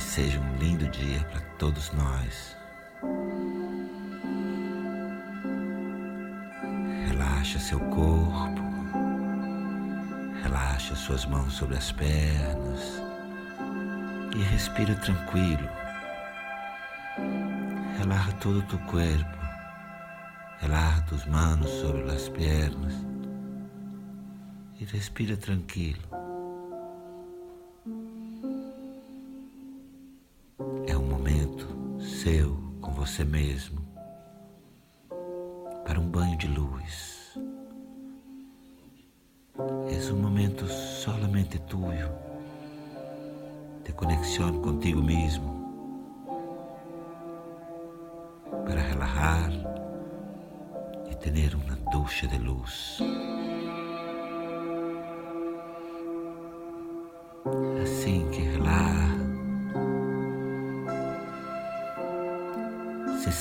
[0.00, 2.56] Seja um lindo dia para todos nós.
[7.06, 8.60] Relaxa seu corpo.
[10.42, 13.00] Relaxa suas mãos sobre as pernas.
[14.34, 15.68] E respira tranquilo.
[17.98, 19.38] Relaja todo o teu corpo.
[20.60, 22.94] Relaja tus manos sobre las piernas
[24.80, 26.19] e respira tranquilo.
[33.20, 33.80] Você mesmo
[35.84, 37.38] para um banho de luz.
[39.58, 42.10] É um momento solamente tuyo
[43.84, 45.60] de conexão contigo mesmo
[48.64, 49.50] para relajar
[51.20, 52.98] tener una ducha de luz.
[57.82, 58.40] Assim que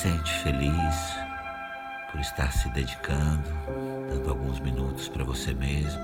[0.01, 0.95] sente feliz
[2.09, 3.49] por estar se dedicando,
[4.07, 6.01] dando alguns minutos para você mesmo.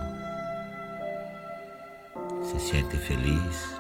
[2.44, 3.80] Se sente feliz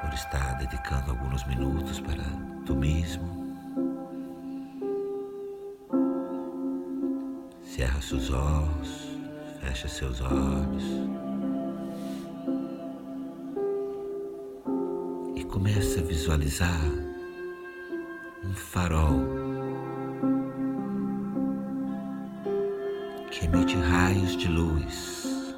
[0.00, 2.24] por estar dedicando alguns minutos para
[2.64, 3.28] tu mesmo.
[7.62, 9.18] Cerra seus olhos,
[9.60, 10.84] fecha seus olhos
[15.36, 17.09] e começa a visualizar
[18.42, 19.20] um farol
[23.30, 25.54] que emite raios de luz.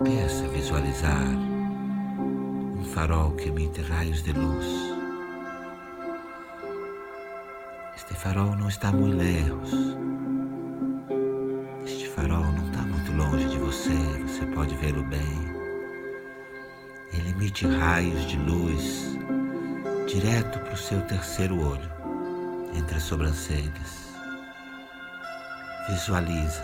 [0.00, 1.26] Empieza a visualizar
[2.78, 4.66] um farol que emite raios de luz.
[7.96, 9.96] Este farol não está muito lejos.
[11.84, 13.94] Este farol não está muito longe de você,
[14.26, 15.56] você pode vê-lo bem.
[17.12, 19.16] Ele emite raios de luz
[20.06, 21.90] direto para o seu terceiro olho,
[22.74, 24.06] entre as sobrancelhas.
[25.88, 26.62] Visualiza,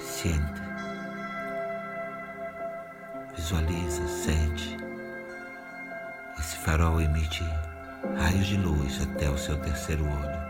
[0.00, 0.62] sente.
[3.36, 4.76] Visualiza, sente.
[6.38, 7.44] Esse farol emite
[8.16, 10.48] raios de luz até o seu terceiro olho.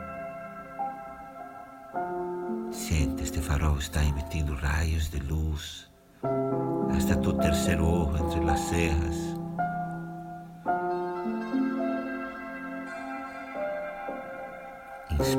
[2.72, 5.88] Sente, este farol está emitindo raios de luz
[6.96, 9.47] hasta tu terceiro olho entre as cejas.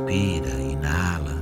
[0.10, 1.40] Inspira, inala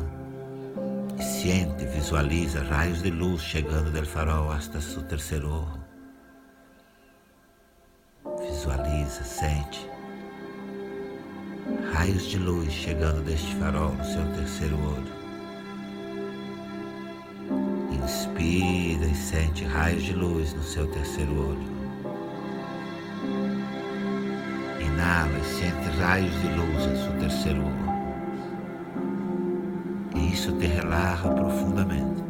[1.17, 5.87] e sente, visualiza raios de luz chegando do farol hasta seu terceiro olho.
[8.41, 9.89] Visualiza, sente
[11.93, 15.13] raios de luz chegando deste farol no seu terceiro olho.
[18.03, 21.77] Inspira e sente raios de luz no seu terceiro olho.
[24.81, 27.86] Inala e sente raios de luz no seu terceiro olho.
[30.27, 32.23] E isso te relaxa profundamente.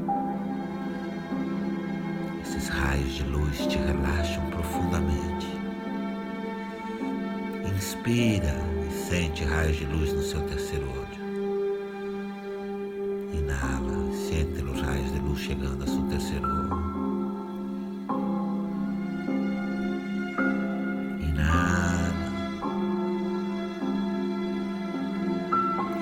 [2.44, 5.47] Esses raios de luz te relaxam profundamente.
[7.75, 8.68] Inspira
[9.09, 11.08] Sente raios de luz no seu terceiro olho.
[13.34, 16.68] Inala, sente os raios de luz chegando ao seu terceiro olho.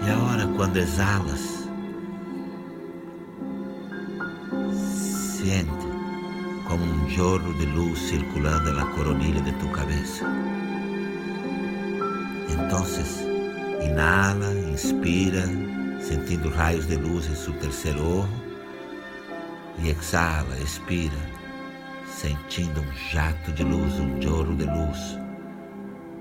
[0.01, 1.54] E quando exalas,
[7.15, 10.25] jorro de luz circulando na coronilha de tu cabeça.
[12.49, 13.21] Entonces,
[13.81, 15.45] inhala, inspira,
[16.01, 18.45] sentindo raios de luz em seu terceiro ojo.
[19.79, 21.17] E exhala, expira,
[22.05, 25.17] sentindo um jato de luz, um jorro de luz,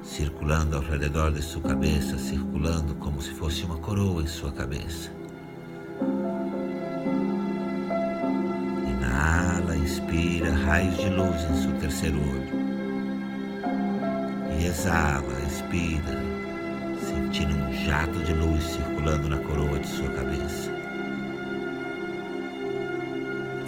[0.00, 5.10] circulando ao redor de sua cabeça, circulando como se fosse uma coroa em sua cabeça.
[9.84, 12.64] Inspira, raios de luz em seu terceiro olho.
[14.58, 16.18] E exala, expira,
[17.00, 20.72] sentindo um jato de luz circulando na coroa de sua cabeça.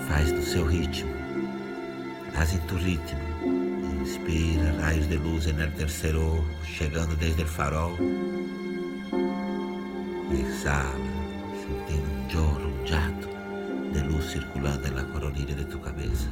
[0.09, 1.11] Faz no seu ritmo,
[2.35, 3.21] haz em tu ritmo.
[4.01, 7.97] Inspira raios de luz el terceiro ojo, chegando desde o farol.
[10.33, 10.95] Exhala,
[11.61, 13.36] sentindo um jorro, um jato
[13.97, 16.29] de luz circulando na coronilha de tu cabeça.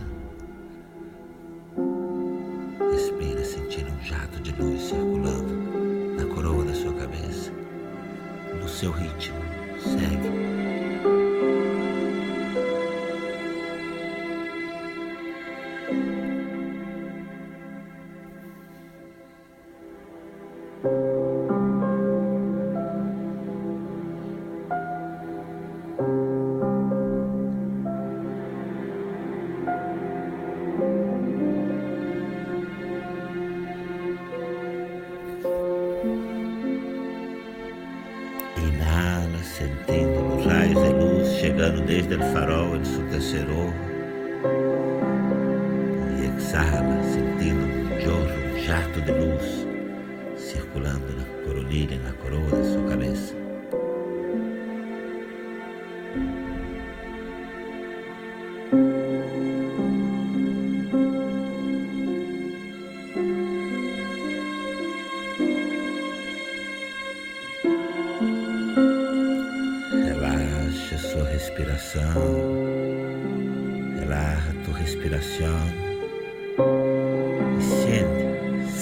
[2.93, 5.55] Respira, sentindo um jato de luz circulando
[6.15, 7.51] na coroa da sua cabeça,
[8.61, 9.39] no seu ritmo,
[9.79, 10.54] Segue.
[41.65, 42.77] Luz chegando desde o farol
[43.11, 43.75] terceiro ojo.
[46.21, 49.67] E exala, sentindo um jorro, um jato de luz
[50.37, 53.35] circulando na coronilha, na coroa da sua cabeça.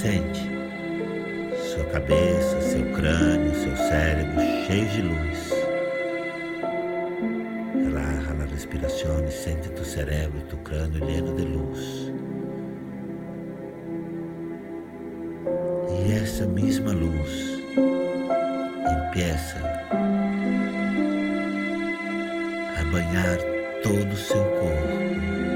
[0.02, 0.50] Sente,
[1.70, 5.52] sua cabeça, seu crânio, seu cérebro cheio de luz.
[7.84, 12.12] Relaxa a respiração e sente tu cérebro e tu crânio lleno de luz.
[15.88, 17.62] E essa mesma luz
[19.06, 19.72] empieza
[22.93, 23.38] banhar
[23.82, 25.51] todo o seu corpo,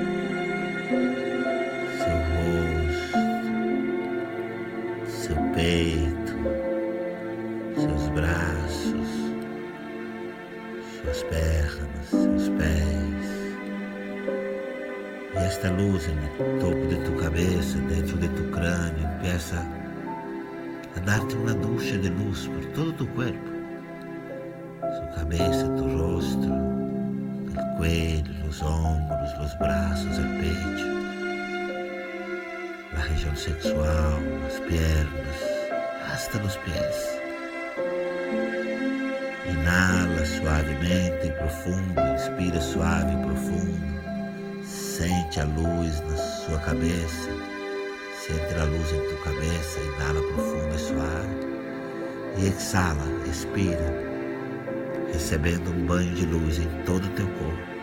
[5.56, 6.32] peito,
[7.74, 9.08] seus braços,
[11.02, 13.26] suas pernas, seus pés.
[15.34, 19.66] E esta luz no topo de tu cabeça, dentro de tu crânio, empieza
[20.94, 23.56] a dar-te uma ducha de luz por todo tu corpo.
[24.80, 26.48] Sua cabeça, tu rosto,
[27.78, 30.95] cuello, los hombros, los brazos, el pecho,
[32.92, 35.36] la región sexual, las piernas,
[36.12, 37.20] hasta los pies.
[39.48, 43.96] Inhala suavemente e profundo, inspira suave e profundo.
[44.64, 47.30] Sente a luz na sua cabeça.
[48.18, 49.80] Sente a luz em tua cabeça.
[49.80, 51.36] Inhala profundo e suave.
[52.38, 54.06] E exala, expira
[55.12, 57.76] recebendo um banho de luz em todo o teu corpo.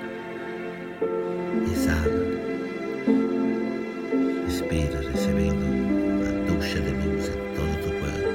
[1.72, 2.33] Exala,
[4.82, 8.30] recebendo uma ducha de luz em todo o corpo.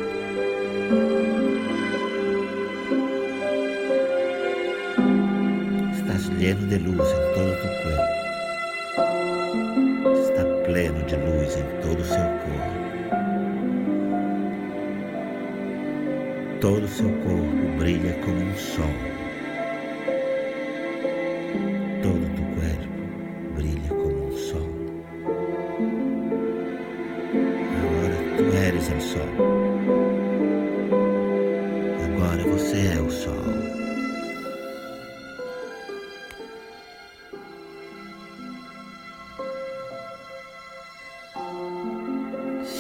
[5.93, 8.19] Estás lleno de luz em todo o teu corpo.
[10.21, 12.79] Está pleno de luz em todo o seu corpo.
[16.61, 18.98] Todo o seu corpo brilha como um sol.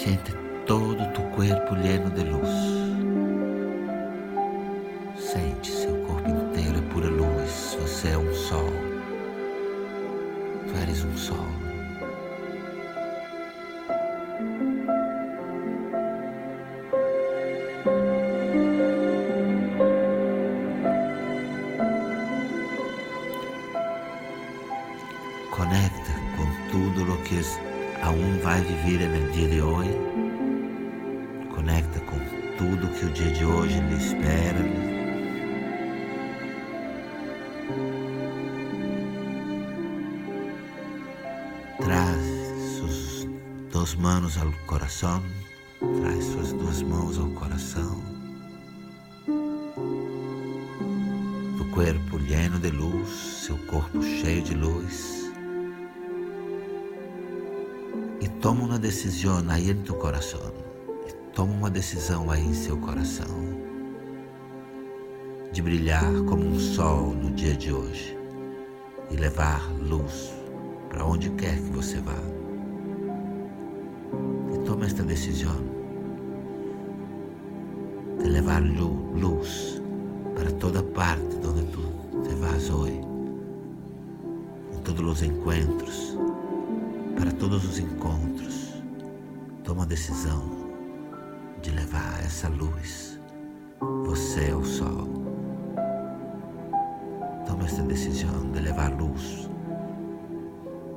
[0.09, 0.33] Sente
[0.65, 2.49] todo o teu corpo lleno de luz.
[5.19, 7.77] Sente seu corpo inteiro é pura luz.
[7.79, 8.71] Você é um sol.
[10.67, 11.45] Tu eres um sol.
[25.51, 27.43] Conecta com tudo o que
[28.03, 29.97] aún vai viver dia de hoje.
[31.55, 32.19] Conecta com
[32.57, 34.89] tudo que o dia de hoje lhe espera,
[41.79, 42.27] Traz
[42.77, 43.29] suas
[43.73, 45.23] duas mãos ao coração,
[46.01, 48.03] traz suas duas mãos ao coração.
[51.57, 53.09] Do corpo lleno de luz,
[53.47, 55.28] seu corpo cheio de luz.
[58.41, 60.41] Toma uma decisão aí em teu coração.
[61.35, 63.27] Toma uma decisão aí em seu coração.
[65.53, 68.17] De brilhar como um sol no dia de hoje
[69.11, 70.33] e levar luz
[70.89, 72.19] para onde quer que você vá.
[74.55, 75.57] E toma esta decisão
[78.23, 79.83] de levar luz
[80.35, 81.83] para toda parte onde tu
[82.23, 83.01] te vas hoje,
[84.77, 86.17] em todos os encontros,
[87.19, 88.75] para todos os encontros.
[89.65, 90.43] Toma a decisão
[91.61, 93.21] de levar essa luz.
[94.07, 95.19] Você é o sol.
[97.69, 99.47] esta decisão de levar luz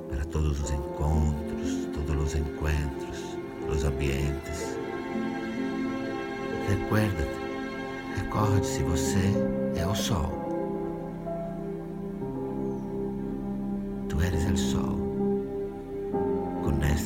[0.09, 3.37] para todos os encontros, todos os encontros,
[3.69, 4.77] os ambientes.
[6.69, 9.33] Recuerda-te, recorde-se, você
[9.75, 10.31] é o sol.
[14.07, 15.00] Tu eres o sol.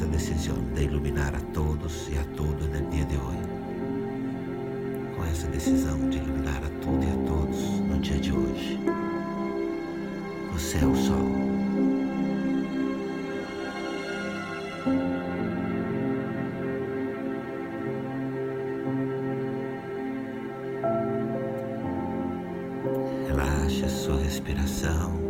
[0.05, 3.55] Com esta decisão de iluminar a todos e a tudo no dia de hoje
[5.35, 8.79] essa decisão de iluminar a tudo e a todos no dia de hoje.
[10.53, 11.17] Você é o sol.
[23.27, 25.25] Relaxe a sua respiração.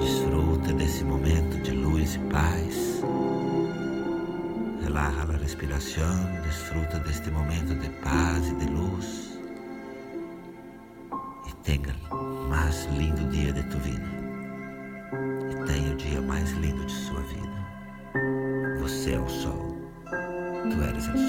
[0.00, 3.02] Desfruta desse momento de luz e paz.
[4.82, 9.38] Relaja a respiração, desfruta deste momento de paz e de luz
[11.48, 14.06] e tenha o mais lindo dia de tua vida.
[15.50, 18.78] E tenha o dia mais lindo de sua vida.
[18.80, 19.76] Você é o sol.
[20.70, 21.27] Tu eres o